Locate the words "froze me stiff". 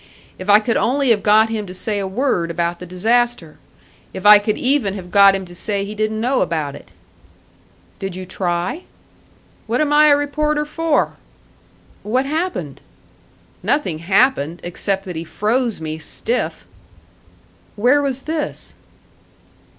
15.23-16.65